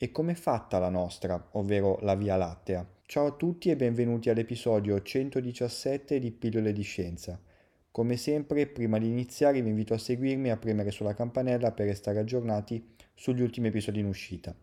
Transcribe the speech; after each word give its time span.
E 0.00 0.12
com'è 0.12 0.34
fatta 0.34 0.78
la 0.78 0.90
nostra, 0.90 1.48
ovvero 1.54 1.98
la 2.02 2.14
Via 2.14 2.36
Lattea? 2.36 2.86
Ciao 3.04 3.26
a 3.26 3.32
tutti 3.32 3.68
e 3.68 3.74
benvenuti 3.74 4.30
all'episodio 4.30 5.02
117 5.02 6.20
di 6.20 6.30
Pillole 6.30 6.72
di 6.72 6.82
Scienza. 6.82 7.36
Come 7.90 8.16
sempre, 8.16 8.68
prima 8.68 8.98
di 8.98 9.08
iniziare 9.08 9.60
vi 9.60 9.70
invito 9.70 9.94
a 9.94 9.98
seguirmi 9.98 10.46
e 10.46 10.50
a 10.52 10.56
premere 10.56 10.92
sulla 10.92 11.14
campanella 11.14 11.72
per 11.72 11.86
restare 11.86 12.20
aggiornati 12.20 12.94
sugli 13.12 13.42
ultimi 13.42 13.66
episodi 13.66 13.98
in 13.98 14.06
uscita. 14.06 14.54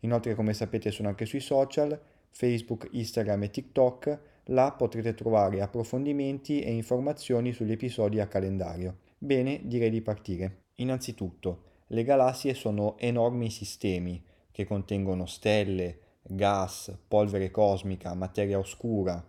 Inoltre, 0.00 0.34
come 0.34 0.52
sapete, 0.52 0.90
sono 0.90 1.08
anche 1.08 1.24
sui 1.24 1.40
social, 1.40 1.98
Facebook, 2.28 2.86
Instagram 2.90 3.44
e 3.44 3.50
TikTok. 3.50 4.18
Là 4.48 4.70
potrete 4.72 5.14
trovare 5.14 5.62
approfondimenti 5.62 6.60
e 6.60 6.70
informazioni 6.70 7.54
sugli 7.54 7.72
episodi 7.72 8.20
a 8.20 8.26
calendario. 8.26 8.98
Bene, 9.16 9.62
direi 9.64 9.88
di 9.88 10.02
partire. 10.02 10.64
Innanzitutto, 10.74 11.62
le 11.86 12.04
galassie 12.04 12.52
sono 12.52 12.98
enormi 12.98 13.48
sistemi 13.48 14.22
che 14.54 14.64
contengono 14.64 15.26
stelle, 15.26 15.98
gas, 16.22 16.96
polvere 17.08 17.50
cosmica, 17.50 18.14
materia 18.14 18.56
oscura, 18.56 19.20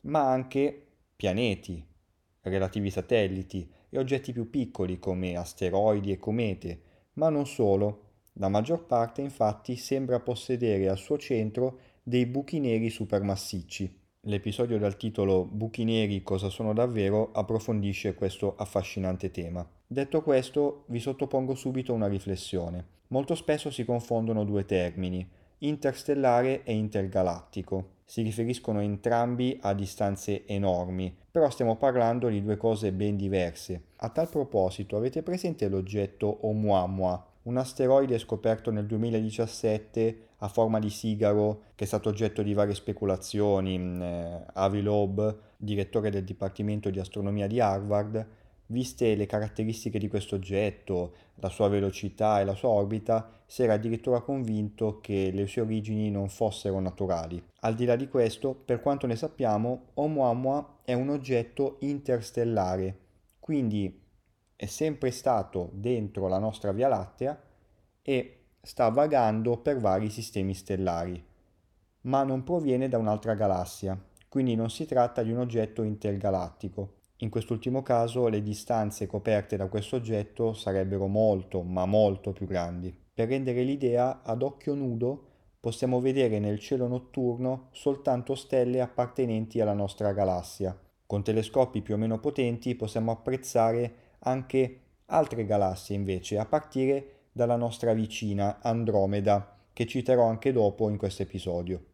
ma 0.00 0.28
anche 0.28 0.86
pianeti, 1.14 1.86
relativi 2.40 2.90
satelliti 2.90 3.70
e 3.88 3.96
oggetti 3.96 4.32
più 4.32 4.50
piccoli 4.50 4.98
come 4.98 5.36
asteroidi 5.36 6.10
e 6.10 6.18
comete, 6.18 6.80
ma 7.12 7.28
non 7.28 7.46
solo. 7.46 8.02
La 8.38 8.48
maggior 8.48 8.86
parte 8.86 9.20
infatti 9.20 9.76
sembra 9.76 10.18
possedere 10.18 10.88
al 10.88 10.98
suo 10.98 11.16
centro 11.16 11.78
dei 12.02 12.26
buchi 12.26 12.58
neri 12.58 12.90
supermassicci. 12.90 14.05
L'episodio 14.28 14.76
dal 14.76 14.96
titolo 14.96 15.44
Buchi 15.44 15.84
neri 15.84 16.24
cosa 16.24 16.48
sono 16.48 16.72
davvero 16.72 17.30
approfondisce 17.32 18.14
questo 18.14 18.56
affascinante 18.56 19.30
tema. 19.30 19.64
Detto 19.86 20.20
questo, 20.22 20.82
vi 20.86 20.98
sottopongo 20.98 21.54
subito 21.54 21.92
una 21.92 22.08
riflessione. 22.08 22.84
Molto 23.08 23.36
spesso 23.36 23.70
si 23.70 23.84
confondono 23.84 24.42
due 24.42 24.64
termini, 24.64 25.24
interstellare 25.58 26.64
e 26.64 26.72
intergalattico. 26.74 27.90
Si 28.04 28.22
riferiscono 28.22 28.80
entrambi 28.80 29.60
a 29.62 29.72
distanze 29.74 30.44
enormi, 30.46 31.14
però 31.30 31.48
stiamo 31.48 31.76
parlando 31.76 32.28
di 32.28 32.42
due 32.42 32.56
cose 32.56 32.90
ben 32.90 33.16
diverse. 33.16 33.82
A 33.98 34.08
tal 34.08 34.28
proposito, 34.28 34.96
avete 34.96 35.22
presente 35.22 35.68
l'oggetto 35.68 36.38
Oumuamua, 36.40 37.24
un 37.46 37.56
asteroide 37.56 38.18
scoperto 38.18 38.70
nel 38.70 38.86
2017 38.86 40.18
a 40.38 40.48
forma 40.48 40.78
di 40.78 40.90
sigaro 40.90 41.62
che 41.74 41.84
è 41.84 41.86
stato 41.86 42.08
oggetto 42.08 42.42
di 42.42 42.54
varie 42.54 42.74
speculazioni. 42.74 43.76
Eh, 44.00 44.42
Avi 44.52 44.82
Loeb, 44.82 45.38
direttore 45.56 46.10
del 46.10 46.24
Dipartimento 46.24 46.90
di 46.90 47.00
Astronomia 47.00 47.46
di 47.46 47.60
Harvard, 47.60 48.26
Viste 48.68 49.14
le 49.14 49.26
caratteristiche 49.26 49.98
di 49.98 50.08
questo 50.08 50.34
oggetto, 50.34 51.14
la 51.36 51.48
sua 51.48 51.68
velocità 51.68 52.40
e 52.40 52.44
la 52.44 52.54
sua 52.54 52.70
orbita, 52.70 53.30
si 53.46 53.62
era 53.62 53.74
addirittura 53.74 54.22
convinto 54.22 54.98
che 55.00 55.30
le 55.32 55.46
sue 55.46 55.62
origini 55.62 56.10
non 56.10 56.28
fossero 56.28 56.80
naturali. 56.80 57.40
Al 57.60 57.76
di 57.76 57.84
là 57.84 57.94
di 57.94 58.08
questo, 58.08 58.54
per 58.54 58.80
quanto 58.80 59.06
ne 59.06 59.14
sappiamo, 59.14 59.90
Oumuamua 59.94 60.78
è 60.82 60.94
un 60.94 61.10
oggetto 61.10 61.76
interstellare, 61.80 62.98
quindi 63.38 64.02
è 64.56 64.64
sempre 64.66 65.10
stato 65.10 65.68
dentro 65.74 66.28
la 66.28 66.38
nostra 66.38 66.72
Via 66.72 66.88
Lattea 66.88 67.38
e 68.00 68.44
sta 68.62 68.88
vagando 68.88 69.58
per 69.58 69.78
vari 69.78 70.08
sistemi 70.08 70.54
stellari, 70.54 71.22
ma 72.02 72.24
non 72.24 72.42
proviene 72.42 72.88
da 72.88 72.96
un'altra 72.96 73.34
galassia, 73.34 74.02
quindi 74.28 74.54
non 74.54 74.70
si 74.70 74.86
tratta 74.86 75.22
di 75.22 75.30
un 75.30 75.38
oggetto 75.38 75.82
intergalattico. 75.82 76.94
In 77.18 77.30
quest'ultimo 77.30 77.82
caso 77.82 78.28
le 78.28 78.42
distanze 78.42 79.06
coperte 79.06 79.56
da 79.56 79.68
questo 79.68 79.96
oggetto 79.96 80.52
sarebbero 80.52 81.06
molto, 81.06 81.62
ma 81.62 81.86
molto 81.86 82.32
più 82.32 82.46
grandi. 82.46 82.94
Per 83.14 83.28
rendere 83.28 83.62
l'idea, 83.62 84.22
ad 84.22 84.42
occhio 84.42 84.74
nudo 84.74 85.24
possiamo 85.60 86.00
vedere 86.00 86.38
nel 86.38 86.58
cielo 86.58 86.86
notturno 86.86 87.68
soltanto 87.72 88.34
stelle 88.34 88.80
appartenenti 88.80 89.60
alla 89.60 89.72
nostra 89.72 90.12
galassia. 90.12 90.78
Con 91.06 91.22
telescopi 91.22 91.82
più 91.82 91.94
o 91.94 91.96
meno 91.96 92.18
potenti 92.18 92.74
possiamo 92.74 93.12
apprezzare 93.12 94.05
anche 94.26 94.80
altre 95.06 95.44
galassie 95.44 95.96
invece, 95.96 96.38
a 96.38 96.46
partire 96.46 97.28
dalla 97.32 97.56
nostra 97.56 97.92
vicina 97.92 98.60
Andromeda, 98.60 99.56
che 99.72 99.86
citerò 99.86 100.26
anche 100.26 100.52
dopo 100.52 100.88
in 100.88 100.96
questo 100.96 101.22
episodio. 101.22 101.84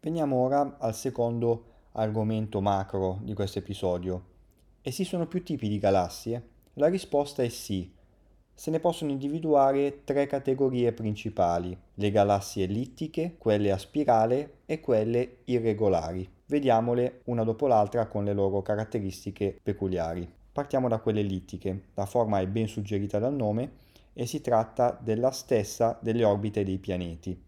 Veniamo 0.00 0.36
ora 0.36 0.76
al 0.78 0.94
secondo 0.94 1.72
argomento 1.92 2.60
macro 2.60 3.18
di 3.22 3.34
questo 3.34 3.58
episodio, 3.58 4.34
Esistono 4.86 5.26
più 5.26 5.42
tipi 5.42 5.68
di 5.68 5.80
galassie? 5.80 6.40
La 6.74 6.86
risposta 6.86 7.42
è 7.42 7.48
sì. 7.48 7.92
Se 8.54 8.70
ne 8.70 8.78
possono 8.78 9.10
individuare 9.10 10.04
tre 10.04 10.28
categorie 10.28 10.92
principali, 10.92 11.76
le 11.94 12.10
galassie 12.12 12.66
ellittiche, 12.66 13.34
quelle 13.36 13.72
a 13.72 13.78
spirale 13.78 14.58
e 14.64 14.78
quelle 14.78 15.38
irregolari. 15.46 16.30
Vediamole 16.46 17.22
una 17.24 17.42
dopo 17.42 17.66
l'altra 17.66 18.06
con 18.06 18.22
le 18.22 18.32
loro 18.32 18.62
caratteristiche 18.62 19.58
peculiari. 19.60 20.32
Partiamo 20.56 20.88
da 20.88 21.00
quelle 21.00 21.20
ellittiche. 21.20 21.88
La 21.92 22.06
forma 22.06 22.40
è 22.40 22.46
ben 22.46 22.66
suggerita 22.66 23.18
dal 23.18 23.34
nome 23.34 23.72
e 24.14 24.24
si 24.24 24.40
tratta 24.40 24.98
della 24.98 25.30
stessa 25.30 25.98
delle 26.00 26.24
orbite 26.24 26.64
dei 26.64 26.78
pianeti. 26.78 27.38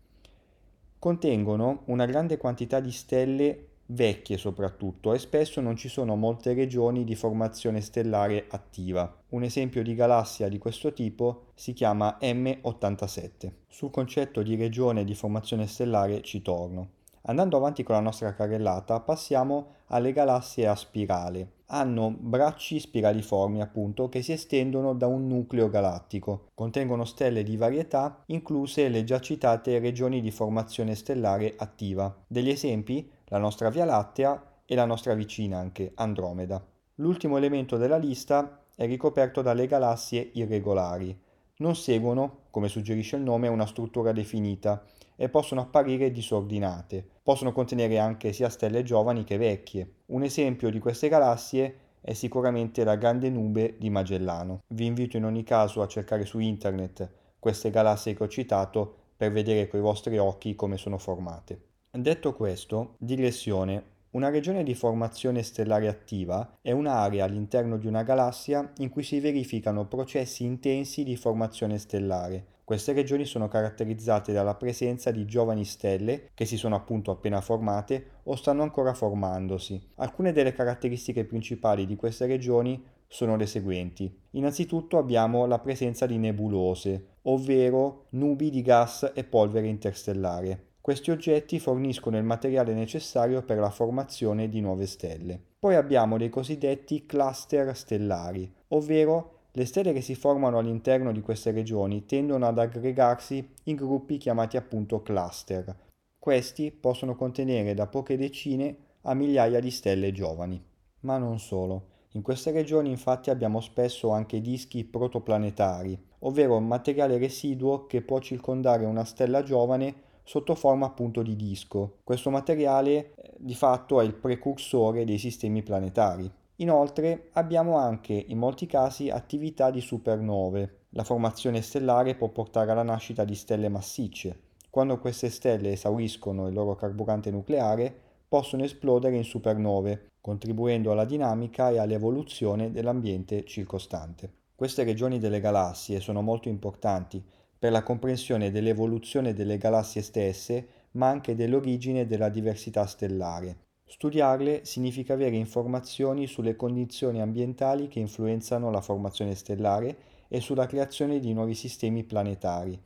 Contengono 0.98 1.84
una 1.86 2.04
grande 2.04 2.36
quantità 2.36 2.80
di 2.80 2.92
stelle 2.92 3.69
vecchie 3.86 4.36
soprattutto, 4.36 5.14
e 5.14 5.19
spesso 5.19 5.62
non 5.62 5.74
ci 5.76 5.88
sono 5.88 6.16
molte 6.16 6.52
regioni 6.52 7.04
di 7.04 7.14
formazione 7.14 7.80
stellare 7.80 8.44
attiva. 8.50 9.22
Un 9.30 9.42
esempio 9.42 9.82
di 9.82 9.94
galassia 9.94 10.48
di 10.48 10.58
questo 10.58 10.92
tipo 10.92 11.44
si 11.54 11.72
chiama 11.72 12.19
M87. 12.20 13.52
Sul 13.69 13.90
concetto 13.90 14.42
di 14.42 14.54
regione 14.54 15.04
di 15.04 15.14
formazione 15.14 15.66
stellare 15.66 16.20
ci 16.20 16.42
torno. 16.42 16.96
Andando 17.23 17.56
avanti 17.56 17.83
con 17.83 17.95
la 17.95 18.01
nostra 18.01 18.34
carrellata, 18.34 19.01
passiamo 19.01 19.75
alle 19.89 20.12
galassie 20.12 20.67
a 20.67 20.75
spirale. 20.75 21.53
Hanno 21.67 22.15
bracci 22.19 22.81
spiraliformi, 22.81 23.61
appunto, 23.61 24.09
che 24.09 24.23
si 24.23 24.33
estendono 24.33 24.95
da 24.95 25.06
un 25.06 25.27
nucleo 25.27 25.69
galattico. 25.69 26.47
Contengono 26.55 27.05
stelle 27.05 27.43
di 27.43 27.56
varietà, 27.56 28.23
incluse 28.27 28.89
le 28.89 29.05
già 29.05 29.21
citate 29.21 29.79
regioni 29.79 30.21
di 30.21 30.31
formazione 30.31 30.95
stellare 30.95 31.55
attiva. 31.59 32.15
Degli 32.27 32.49
esempi 32.49 33.11
la 33.27 33.39
nostra 33.39 33.69
Via 33.69 33.85
Lattea 33.85 34.43
e 34.65 34.75
la 34.75 34.87
nostra 34.87 35.15
vicina 35.15 35.59
anche, 35.59 35.93
Andromeda. 35.95 36.65
L'ultimo 36.97 37.37
elemento 37.37 37.77
della 37.77 37.99
lista 37.99 38.62
è 38.75 38.87
ricoperto 38.87 39.43
dalle 39.43 39.67
galassie 39.67 40.31
irregolari. 40.35 41.27
Non 41.60 41.74
seguono, 41.74 42.42
come 42.50 42.69
suggerisce 42.69 43.16
il 43.16 43.22
nome, 43.22 43.48
una 43.48 43.66
struttura 43.66 44.12
definita 44.12 44.84
e 45.16 45.28
possono 45.28 45.62
apparire 45.62 46.12
disordinate. 46.12 47.04
Possono 47.20 47.50
contenere 47.50 47.98
anche 47.98 48.32
sia 48.32 48.48
stelle 48.48 48.84
giovani 48.84 49.24
che 49.24 49.38
vecchie. 49.38 49.94
Un 50.06 50.22
esempio 50.22 50.70
di 50.70 50.78
queste 50.78 51.08
galassie 51.08 51.76
è 52.00 52.12
sicuramente 52.12 52.84
la 52.84 52.94
grande 52.94 53.28
nube 53.28 53.74
di 53.76 53.91
Magellano. 53.91 54.60
Vi 54.69 54.86
invito 54.86 55.16
in 55.16 55.24
ogni 55.24 55.42
caso 55.42 55.82
a 55.82 55.88
cercare 55.88 56.24
su 56.24 56.38
internet 56.38 57.10
queste 57.41 57.70
galassie 57.70 58.14
che 58.14 58.22
ho 58.22 58.28
citato 58.28 58.94
per 59.16 59.32
vedere 59.32 59.66
coi 59.66 59.80
vostri 59.80 60.16
occhi 60.16 60.54
come 60.54 60.76
sono 60.76 60.96
formate. 60.96 61.60
Detto 61.90 62.34
questo, 62.34 62.94
digressione. 62.98 63.96
Una 64.10 64.30
regione 64.30 64.62
di 64.62 64.74
formazione 64.74 65.42
stellare 65.42 65.86
attiva 65.86 66.56
è 66.62 66.72
un'area 66.72 67.26
all'interno 67.26 67.76
di 67.76 67.87
una 67.87 68.02
galassia 68.02 68.72
in 68.78 68.88
cui 68.88 69.02
si 69.02 69.20
verificano 69.20 69.87
processi 69.87 70.44
intensi 70.44 71.05
di 71.05 71.14
formazione 71.14 71.76
stellare. 71.76 72.56
Queste 72.64 72.94
regioni 72.94 73.26
sono 73.26 73.49
caratterizzate 73.49 74.32
dalla 74.32 74.55
presenza 74.55 75.10
di 75.10 75.26
giovani 75.26 75.66
stelle 75.66 76.31
che 76.32 76.46
si 76.46 76.56
sono 76.56 76.75
appunto 76.75 77.10
appena 77.10 77.43
formate 77.43 78.20
o 78.25 78.34
stanno 78.34 78.62
ancora 78.62 78.94
formandosi. 78.94 79.90
Alcune 79.96 80.32
delle 80.32 80.54
caratteristiche 80.54 81.26
principali 81.26 81.84
di 81.84 81.96
queste 81.96 82.25
regioni 82.25 82.82
sono 83.06 83.37
le 83.37 83.46
seguenti. 83.46 84.11
Innanzitutto 84.32 84.96
abbiamo 84.96 85.44
la 85.44 85.58
presenza 85.58 86.06
di 86.06 86.16
nebulose, 86.16 87.16
ovvero 87.22 88.06
nubi 88.11 88.49
di 88.49 88.62
gas 88.62 89.12
e 89.14 89.25
polvere 89.25 89.66
interstellare. 89.66 90.68
Questi 90.80 91.10
oggetti 91.10 91.58
forniscono 91.58 92.16
il 92.16 92.25
materiale 92.25 92.72
necessario 92.72 93.42
per 93.42 93.58
la 93.58 93.70
formazione 93.70 94.48
di 94.48 94.60
nuove 94.60 94.86
stelle. 94.86 95.38
Poi 95.58 95.75
abbiamo 95.75 96.16
dei 96.16 96.30
cosiddetti 96.30 97.04
cluster 97.04 97.76
stellari, 97.76 98.50
ovvero 98.69 99.38
le 99.52 99.66
stelle 99.66 99.92
che 99.92 100.00
si 100.00 100.14
formano 100.14 100.58
all'interno 100.58 101.10
di 101.12 101.20
queste 101.20 101.50
regioni 101.50 102.06
tendono 102.06 102.46
ad 102.46 102.58
aggregarsi 102.58 103.54
in 103.64 103.76
gruppi 103.76 104.16
chiamati 104.16 104.56
appunto 104.56 105.02
cluster. 105.02 105.75
Questi 106.19 106.70
possono 106.70 107.16
contenere 107.16 107.75
da 107.75 107.86
poche 107.86 108.16
decine 108.16 108.76
a 109.02 109.14
migliaia 109.14 109.60
di 109.60 109.70
stelle 109.70 110.12
giovani. 110.12 110.62
Ma 111.00 111.19
non 111.19 111.38
solo. 111.38 111.96
In 112.12 112.22
queste 112.22 112.50
regioni 112.50 112.90
infatti 112.90 113.30
abbiamo 113.30 113.60
spesso 113.60 114.10
anche 114.10 114.40
dischi 114.40 114.84
protoplanetari, 114.84 115.98
ovvero 116.20 116.58
materiale 116.60 117.19
residuo 117.19 117.86
che 117.86 118.00
può 118.00 118.19
circondare 118.20 118.84
una 118.84 119.04
stella 119.04 119.42
giovane 119.42 119.94
sotto 120.28 120.54
forma 120.54 120.84
appunto 120.84 121.22
di 121.22 121.34
disco. 121.36 122.00
Questo 122.04 122.28
materiale 122.28 123.14
eh, 123.14 123.32
di 123.38 123.54
fatto 123.54 123.98
è 123.98 124.04
il 124.04 124.12
precursore 124.12 125.06
dei 125.06 125.16
sistemi 125.16 125.62
planetari. 125.62 126.30
Inoltre 126.56 127.30
abbiamo 127.32 127.78
anche 127.78 128.12
in 128.12 128.36
molti 128.36 128.66
casi 128.66 129.08
attività 129.08 129.70
di 129.70 129.80
supernove. 129.80 130.80
La 130.90 131.02
formazione 131.02 131.62
stellare 131.62 132.14
può 132.14 132.28
portare 132.28 132.72
alla 132.72 132.82
nascita 132.82 133.25
di 133.25 133.34
stelle 133.34 133.70
massicce. 133.70 134.40
Quando 134.69 134.98
queste 134.98 135.30
stelle 135.30 135.72
esauriscono 135.72 136.46
il 136.46 136.52
loro 136.52 136.75
carburante 136.75 137.30
nucleare, 137.30 137.96
possono 138.28 138.64
esplodere 138.64 139.16
in 139.16 139.25
supernove, 139.25 140.10
contribuendo 140.20 140.92
alla 140.92 141.06
dinamica 141.06 141.70
e 141.70 141.78
all'evoluzione 141.78 142.70
dell'ambiente 142.70 143.46
circostante. 143.46 144.30
Queste 144.54 144.84
regioni 144.84 145.19
delle 145.19 145.40
galassie 145.40 146.00
sono 146.00 146.20
molto 146.20 146.50
importanti 146.50 147.25
per 147.58 147.72
la 147.72 147.82
comprensione 147.82 148.50
dell'evoluzione 148.50 149.34
delle 149.34 149.58
galassie 149.58 150.02
stesse, 150.02 150.69
ma 150.93 151.08
anche 151.08 151.34
dell'origine 151.34 152.06
della 152.06 152.28
diversità 152.28 152.87
stellare. 152.87 153.66
Studiarle 153.84 154.64
significa 154.64 155.14
avere 155.14 155.37
informazioni 155.37 156.26
sulle 156.26 156.56
condizioni 156.56 157.20
ambientali 157.20 157.88
che 157.88 158.00
influenzano 158.00 158.70
la 158.70 158.82
formazione 158.82 159.34
stellare 159.34 159.96
e 160.28 160.40
sulla 160.40 160.66
creazione 160.66 161.20
di 161.20 161.32
nuovi 161.32 161.55
sistemi 161.55 162.05
planetari. 162.05 162.78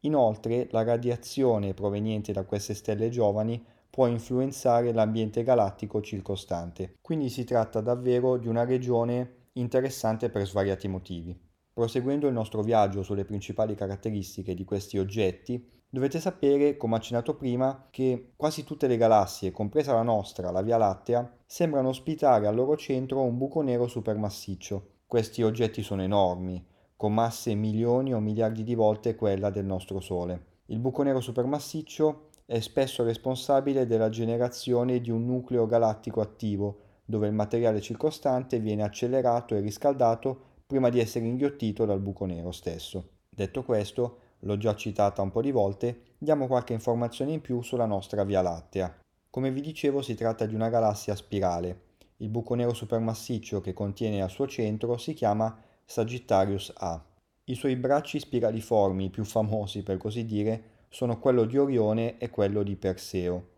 Inoltre, 0.00 0.68
la 0.70 0.84
radiazione 0.84 1.74
proveniente 1.74 2.32
da 2.32 2.44
queste 2.44 2.74
stelle 2.74 3.08
giovani 3.08 3.62
può 3.90 4.06
influenzare 4.06 4.92
l'ambiente 4.92 5.42
galattico 5.42 6.00
circostante. 6.00 6.94
Quindi 7.00 7.28
si 7.30 7.44
tratta 7.44 7.80
davvero 7.80 8.36
di 8.36 8.48
una 8.48 8.64
regione 8.64 9.48
interessante 9.52 10.30
per 10.30 10.46
svariati 10.46 10.88
motivi. 10.88 11.43
Proseguendo 11.74 12.28
il 12.28 12.32
nostro 12.32 12.62
viaggio 12.62 13.02
sulle 13.02 13.26
principali 13.26 13.74
caratteristiche 13.74 14.54
di 14.54 14.64
questi 14.64 14.96
oggetti, 14.96 15.74
Dovete 15.94 16.18
sapere, 16.18 16.76
come 16.76 16.96
accennato 16.96 17.36
prima, 17.36 17.86
che 17.88 18.32
quasi 18.34 18.64
tutte 18.64 18.88
le 18.88 18.96
galassie, 18.96 19.52
compresa 19.52 19.92
la 19.92 20.02
nostra, 20.02 20.50
la 20.50 20.60
Via 20.60 20.76
Lattea, 20.76 21.36
sembrano 21.46 21.90
ospitare 21.90 22.48
al 22.48 22.54
loro 22.56 22.76
centro 22.76 23.20
un 23.20 23.38
buco 23.38 23.60
nero 23.60 23.86
supermassiccio. 23.86 24.88
Questi 25.06 25.44
oggetti 25.44 25.84
sono 25.84 26.02
enormi, 26.02 26.66
con 26.96 27.14
masse 27.14 27.54
milioni 27.54 28.12
o 28.12 28.18
miliardi 28.18 28.64
di 28.64 28.74
volte 28.74 29.14
quella 29.14 29.50
del 29.50 29.66
nostro 29.66 30.00
Sole. 30.00 30.46
Il 30.66 30.80
buco 30.80 31.04
nero 31.04 31.20
supermassiccio 31.20 32.30
è 32.44 32.58
spesso 32.58 33.04
responsabile 33.04 33.86
della 33.86 34.08
generazione 34.08 35.00
di 35.00 35.12
un 35.12 35.24
nucleo 35.24 35.64
galattico 35.64 36.20
attivo, 36.20 36.78
dove 37.04 37.28
il 37.28 37.34
materiale 37.34 37.80
circostante 37.80 38.58
viene 38.58 38.82
accelerato 38.82 39.54
e 39.54 39.60
riscaldato 39.60 40.53
prima 40.66 40.88
di 40.88 40.98
essere 40.98 41.26
inghiottito 41.26 41.84
dal 41.84 42.00
buco 42.00 42.24
nero 42.24 42.50
stesso. 42.50 43.10
Detto 43.28 43.62
questo, 43.62 44.18
l'ho 44.40 44.56
già 44.56 44.74
citata 44.74 45.20
un 45.20 45.30
po' 45.30 45.42
di 45.42 45.50
volte, 45.50 46.14
diamo 46.18 46.46
qualche 46.46 46.72
informazione 46.72 47.32
in 47.32 47.40
più 47.40 47.60
sulla 47.62 47.86
nostra 47.86 48.24
Via 48.24 48.40
Lattea. 48.40 49.00
Come 49.28 49.50
vi 49.50 49.60
dicevo 49.60 50.00
si 50.00 50.14
tratta 50.14 50.46
di 50.46 50.54
una 50.54 50.68
galassia 50.68 51.14
spirale. 51.16 51.80
Il 52.18 52.28
buco 52.28 52.54
nero 52.54 52.72
supermassiccio 52.72 53.60
che 53.60 53.72
contiene 53.72 54.22
al 54.22 54.30
suo 54.30 54.46
centro 54.46 54.96
si 54.96 55.12
chiama 55.12 55.60
Sagittarius 55.84 56.72
A. 56.76 57.04
I 57.44 57.54
suoi 57.54 57.76
bracci 57.76 58.18
spiraliformi 58.18 59.10
più 59.10 59.24
famosi, 59.24 59.82
per 59.82 59.98
così 59.98 60.24
dire, 60.24 60.62
sono 60.88 61.18
quello 61.18 61.44
di 61.44 61.58
Orione 61.58 62.16
e 62.18 62.30
quello 62.30 62.62
di 62.62 62.76
Perseo. 62.76 63.48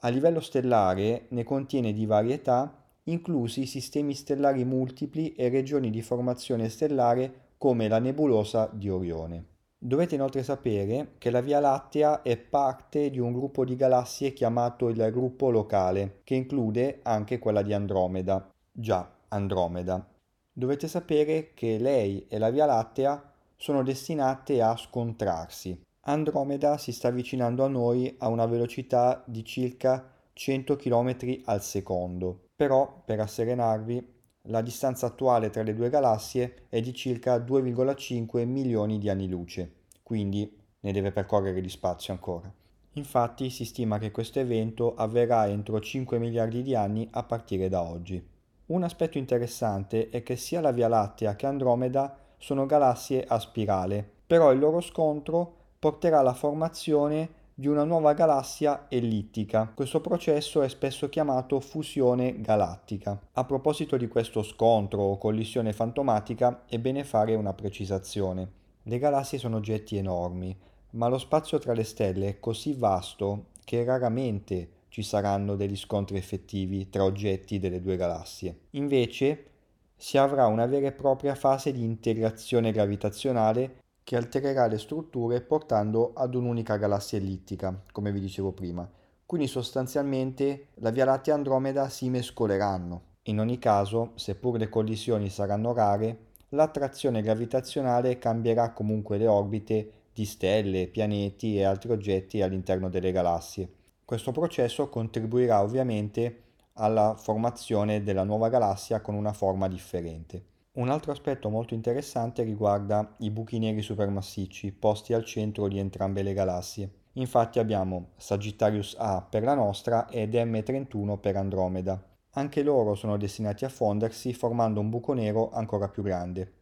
A 0.00 0.08
livello 0.08 0.40
stellare 0.40 1.26
ne 1.30 1.42
contiene 1.42 1.92
di 1.92 2.06
varietà, 2.06 2.79
inclusi 3.10 3.66
sistemi 3.66 4.14
stellari 4.14 4.64
multipli 4.64 5.34
e 5.34 5.48
regioni 5.48 5.90
di 5.90 6.02
formazione 6.02 6.68
stellare 6.68 7.48
come 7.58 7.88
la 7.88 7.98
nebulosa 7.98 8.70
di 8.72 8.88
Orione. 8.88 9.44
Dovete 9.82 10.14
inoltre 10.14 10.42
sapere 10.42 11.12
che 11.16 11.30
la 11.30 11.40
Via 11.40 11.58
Lattea 11.58 12.20
è 12.22 12.36
parte 12.36 13.08
di 13.08 13.18
un 13.18 13.32
gruppo 13.32 13.64
di 13.64 13.76
galassie 13.76 14.34
chiamato 14.34 14.88
il 14.88 15.08
gruppo 15.10 15.50
locale, 15.50 16.20
che 16.24 16.34
include 16.34 17.00
anche 17.02 17.38
quella 17.38 17.62
di 17.62 17.72
Andromeda. 17.72 18.50
Già, 18.70 19.10
Andromeda. 19.28 20.06
Dovete 20.52 20.86
sapere 20.86 21.52
che 21.54 21.78
lei 21.78 22.26
e 22.28 22.36
la 22.36 22.50
Via 22.50 22.66
Lattea 22.66 23.32
sono 23.56 23.82
destinate 23.82 24.60
a 24.60 24.76
scontrarsi. 24.76 25.80
Andromeda 26.02 26.76
si 26.76 26.92
sta 26.92 27.08
avvicinando 27.08 27.64
a 27.64 27.68
noi 27.68 28.14
a 28.18 28.28
una 28.28 28.46
velocità 28.46 29.22
di 29.26 29.44
circa 29.44 30.12
100 30.32 30.76
km 30.76 31.16
al 31.44 31.62
secondo. 31.62 32.48
Però, 32.60 33.00
per 33.06 33.18
asserenarvi, 33.20 34.06
la 34.48 34.60
distanza 34.60 35.06
attuale 35.06 35.48
tra 35.48 35.62
le 35.62 35.72
due 35.72 35.88
galassie 35.88 36.66
è 36.68 36.82
di 36.82 36.92
circa 36.92 37.38
2,5 37.38 38.44
milioni 38.44 38.98
di 38.98 39.08
anni 39.08 39.30
luce, 39.30 39.76
quindi 40.02 40.58
ne 40.80 40.92
deve 40.92 41.10
percorrere 41.10 41.62
di 41.62 41.70
spazio 41.70 42.12
ancora. 42.12 42.52
Infatti 42.92 43.48
si 43.48 43.64
stima 43.64 43.96
che 43.96 44.10
questo 44.10 44.40
evento 44.40 44.94
avverrà 44.94 45.48
entro 45.48 45.80
5 45.80 46.18
miliardi 46.18 46.60
di 46.62 46.74
anni 46.74 47.08
a 47.12 47.22
partire 47.22 47.70
da 47.70 47.80
oggi. 47.80 48.22
Un 48.66 48.82
aspetto 48.82 49.16
interessante 49.16 50.10
è 50.10 50.22
che 50.22 50.36
sia 50.36 50.60
la 50.60 50.70
Via 50.70 50.88
Lattea 50.88 51.36
che 51.36 51.46
Andromeda 51.46 52.14
sono 52.36 52.66
galassie 52.66 53.24
a 53.26 53.38
spirale, 53.38 54.06
però 54.26 54.52
il 54.52 54.58
loro 54.58 54.82
scontro 54.82 55.54
porterà 55.78 56.18
alla 56.18 56.34
formazione 56.34 57.38
di 57.60 57.68
una 57.68 57.84
nuova 57.84 58.14
galassia 58.14 58.86
ellittica. 58.88 59.70
Questo 59.74 60.00
processo 60.00 60.62
è 60.62 60.68
spesso 60.70 61.10
chiamato 61.10 61.60
fusione 61.60 62.40
galattica. 62.40 63.20
A 63.32 63.44
proposito 63.44 63.98
di 63.98 64.08
questo 64.08 64.42
scontro 64.42 65.02
o 65.02 65.18
collisione 65.18 65.74
fantomatica 65.74 66.62
è 66.66 66.78
bene 66.78 67.04
fare 67.04 67.34
una 67.34 67.52
precisazione. 67.52 68.50
Le 68.84 68.98
galassie 68.98 69.36
sono 69.36 69.58
oggetti 69.58 69.98
enormi, 69.98 70.56
ma 70.92 71.08
lo 71.08 71.18
spazio 71.18 71.58
tra 71.58 71.74
le 71.74 71.84
stelle 71.84 72.28
è 72.28 72.40
così 72.40 72.72
vasto 72.72 73.48
che 73.62 73.84
raramente 73.84 74.70
ci 74.88 75.02
saranno 75.02 75.54
degli 75.54 75.76
scontri 75.76 76.16
effettivi 76.16 76.88
tra 76.88 77.04
oggetti 77.04 77.58
delle 77.58 77.82
due 77.82 77.96
galassie. 77.96 78.56
Invece 78.70 79.48
si 79.96 80.16
avrà 80.16 80.46
una 80.46 80.64
vera 80.64 80.86
e 80.86 80.92
propria 80.92 81.34
fase 81.34 81.72
di 81.72 81.84
integrazione 81.84 82.72
gravitazionale 82.72 83.79
che 84.02 84.16
altererà 84.16 84.66
le 84.66 84.78
strutture 84.78 85.40
portando 85.40 86.12
ad 86.14 86.34
un'unica 86.34 86.76
galassia 86.76 87.18
ellittica, 87.18 87.82
come 87.92 88.12
vi 88.12 88.20
dicevo 88.20 88.52
prima. 88.52 88.88
Quindi 89.26 89.46
sostanzialmente 89.46 90.68
la 90.74 90.90
Via 90.90 91.04
Lattea 91.04 91.34
e 91.34 91.36
Andromeda 91.36 91.88
si 91.88 92.08
mescoleranno. 92.08 93.02
In 93.24 93.38
ogni 93.38 93.58
caso, 93.58 94.12
seppur 94.16 94.58
le 94.58 94.68
collisioni 94.68 95.28
saranno 95.28 95.72
rare, 95.72 96.18
l'attrazione 96.48 97.22
gravitazionale 97.22 98.18
cambierà 98.18 98.72
comunque 98.72 99.18
le 99.18 99.26
orbite 99.26 99.92
di 100.12 100.24
stelle, 100.24 100.88
pianeti 100.88 101.56
e 101.56 101.64
altri 101.64 101.92
oggetti 101.92 102.42
all'interno 102.42 102.88
delle 102.88 103.12
galassie. 103.12 103.68
Questo 104.04 104.32
processo 104.32 104.88
contribuirà 104.88 105.62
ovviamente 105.62 106.42
alla 106.74 107.14
formazione 107.16 108.02
della 108.02 108.24
nuova 108.24 108.48
galassia 108.48 109.00
con 109.00 109.14
una 109.14 109.32
forma 109.32 109.68
differente. 109.68 110.42
Un 110.72 110.88
altro 110.88 111.10
aspetto 111.10 111.48
molto 111.48 111.74
interessante 111.74 112.44
riguarda 112.44 113.16
i 113.18 113.30
buchi 113.30 113.58
neri 113.58 113.82
supermassicci 113.82 114.70
posti 114.70 115.12
al 115.12 115.24
centro 115.24 115.66
di 115.66 115.80
entrambe 115.80 116.22
le 116.22 116.32
galassie. 116.32 116.88
Infatti 117.14 117.58
abbiamo 117.58 118.10
Sagittarius 118.16 118.94
A 118.96 119.20
per 119.20 119.42
la 119.42 119.54
nostra 119.54 120.08
ed 120.08 120.34
M31 120.34 121.18
per 121.18 121.36
Andromeda. 121.36 122.00
Anche 122.34 122.62
loro 122.62 122.94
sono 122.94 123.16
destinati 123.16 123.64
a 123.64 123.68
fondersi 123.68 124.32
formando 124.32 124.78
un 124.78 124.90
buco 124.90 125.12
nero 125.12 125.50
ancora 125.50 125.88
più 125.88 126.04
grande. 126.04 126.52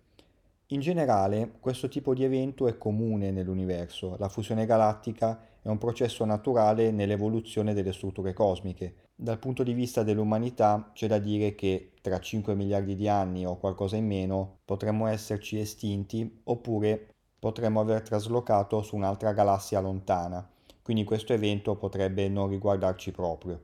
In 0.69 0.81
generale, 0.81 1.57
questo 1.61 1.89
tipo 1.89 2.15
di 2.15 2.25
evento 2.25 2.67
è 2.67 2.79
comune 2.79 3.31
nell'universo. 3.31 4.17
La 4.19 4.31
fusione 4.31 4.65
galattica 4.65 5.39
è 5.61 5.69
un 5.69 5.77
processo 5.77 6.25
naturale 6.25 6.91
nell'evoluzione 6.91 7.75
delle 7.75 7.93
strutture 7.93 8.33
cosmiche. 8.33 9.08
Dal 9.21 9.41
punto 9.41 9.65
di 9.65 9.73
vista 9.73 10.05
dell'umanità 10.05 10.93
c'è 10.95 11.09
da 11.09 11.19
dire 11.19 11.57
che 11.57 11.91
tra 12.01 12.21
5 12.21 12.55
miliardi 12.55 12.95
di 12.95 13.09
anni 13.09 13.45
o 13.45 13.57
qualcosa 13.57 13.97
in 13.97 14.07
meno 14.07 14.59
potremmo 14.65 15.09
esserci 15.09 15.59
estinti 15.59 16.43
oppure 16.45 17.09
potremmo 17.37 17.81
aver 17.81 18.03
traslocato 18.03 18.81
su 18.83 18.95
un'altra 18.95 19.33
galassia 19.33 19.81
lontana, 19.81 20.49
quindi 20.83 21.03
questo 21.03 21.33
evento 21.33 21.75
potrebbe 21.75 22.29
non 22.29 22.49
riguardarci 22.49 23.11
proprio. 23.11 23.61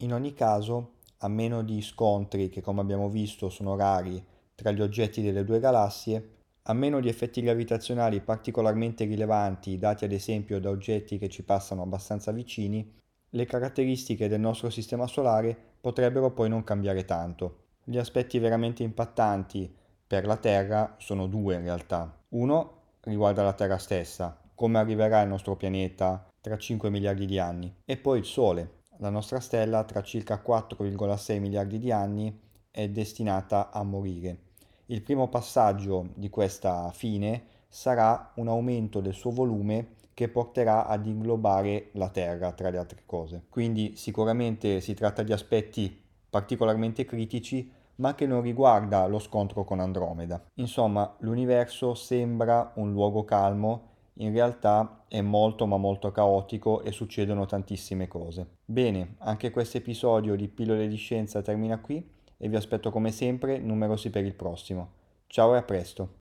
In 0.00 0.12
ogni 0.12 0.34
caso, 0.34 0.96
a 1.20 1.28
meno 1.28 1.62
di 1.62 1.80
scontri 1.80 2.50
che 2.50 2.60
come 2.60 2.82
abbiamo 2.82 3.08
visto 3.08 3.48
sono 3.48 3.76
rari 3.76 4.22
tra 4.54 4.72
gli 4.72 4.82
oggetti 4.82 5.22
delle 5.22 5.42
due 5.42 5.58
galassie, 5.58 6.32
a 6.64 6.74
meno 6.74 7.00
di 7.00 7.08
effetti 7.08 7.40
gravitazionali 7.40 8.20
particolarmente 8.20 9.06
rilevanti 9.06 9.78
dati 9.78 10.04
ad 10.04 10.12
esempio 10.12 10.60
da 10.60 10.68
oggetti 10.68 11.16
che 11.16 11.30
ci 11.30 11.44
passano 11.44 11.80
abbastanza 11.80 12.30
vicini, 12.30 12.96
le 13.30 13.44
caratteristiche 13.44 14.28
del 14.28 14.40
nostro 14.40 14.70
sistema 14.70 15.06
solare 15.06 15.56
potrebbero 15.80 16.30
poi 16.30 16.48
non 16.48 16.64
cambiare 16.64 17.04
tanto. 17.04 17.64
Gli 17.84 17.98
aspetti 17.98 18.38
veramente 18.38 18.82
impattanti 18.82 19.74
per 20.06 20.24
la 20.24 20.36
Terra 20.36 20.94
sono 20.98 21.26
due 21.26 21.56
in 21.56 21.62
realtà. 21.62 22.14
Uno 22.30 22.76
riguarda 23.02 23.42
la 23.42 23.52
Terra 23.52 23.78
stessa, 23.78 24.38
come 24.54 24.78
arriverà 24.78 25.20
il 25.22 25.28
nostro 25.28 25.56
pianeta 25.56 26.26
tra 26.40 26.56
5 26.56 26.90
miliardi 26.90 27.26
di 27.26 27.38
anni, 27.38 27.74
e 27.84 27.96
poi 27.96 28.18
il 28.18 28.24
Sole. 28.24 28.76
la 29.00 29.10
nostra 29.10 29.38
stella 29.38 29.84
tra 29.84 30.02
circa 30.02 30.42
4,6 30.44 31.38
miliardi 31.38 31.78
di 31.78 31.92
anni 31.92 32.36
è 32.70 32.88
destinata 32.88 33.70
a 33.70 33.84
morire. 33.84 34.38
Il 34.86 35.02
primo 35.02 35.28
passaggio 35.28 36.08
di 36.14 36.28
questa 36.28 36.90
fine 36.90 37.44
sarà 37.68 38.32
un 38.36 38.48
aumento 38.48 39.00
del 39.00 39.14
suo 39.14 39.30
volume 39.30 39.96
che 40.18 40.26
porterà 40.26 40.88
ad 40.88 41.06
inglobare 41.06 41.90
la 41.92 42.08
Terra 42.08 42.50
tra 42.50 42.70
le 42.70 42.78
altre 42.78 43.02
cose. 43.06 43.44
Quindi 43.48 43.94
sicuramente 43.94 44.80
si 44.80 44.92
tratta 44.92 45.22
di 45.22 45.32
aspetti 45.32 45.96
particolarmente 46.28 47.04
critici 47.04 47.70
ma 47.98 48.16
che 48.16 48.26
non 48.26 48.42
riguarda 48.42 49.06
lo 49.06 49.20
scontro 49.20 49.62
con 49.62 49.78
Andromeda. 49.78 50.44
Insomma, 50.54 51.14
l'universo 51.20 51.94
sembra 51.94 52.72
un 52.74 52.90
luogo 52.90 53.24
calmo, 53.24 53.90
in 54.14 54.32
realtà 54.32 55.04
è 55.06 55.20
molto 55.20 55.66
ma 55.66 55.76
molto 55.76 56.10
caotico 56.10 56.82
e 56.82 56.90
succedono 56.90 57.46
tantissime 57.46 58.08
cose. 58.08 58.56
Bene, 58.64 59.14
anche 59.18 59.52
questo 59.52 59.76
episodio 59.76 60.34
di 60.34 60.48
Pillole 60.48 60.88
di 60.88 60.96
Scienza 60.96 61.42
termina 61.42 61.78
qui 61.78 62.04
e 62.36 62.48
vi 62.48 62.56
aspetto 62.56 62.90
come 62.90 63.12
sempre 63.12 63.58
numerosi 63.58 64.10
per 64.10 64.24
il 64.24 64.34
prossimo. 64.34 64.90
Ciao 65.28 65.54
e 65.54 65.58
a 65.58 65.62
presto! 65.62 66.16